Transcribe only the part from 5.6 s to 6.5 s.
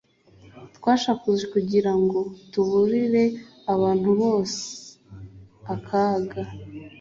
akaga